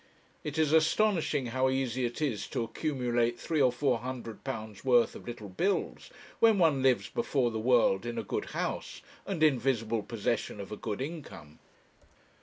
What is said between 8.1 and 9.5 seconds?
a good house and